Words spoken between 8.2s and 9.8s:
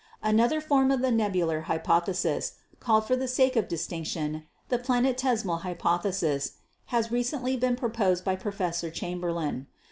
by Professor Chamberlin.